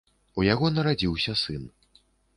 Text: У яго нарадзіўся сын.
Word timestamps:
У 0.43 0.45
яго 0.53 0.71
нарадзіўся 0.77 1.37
сын. 1.45 1.69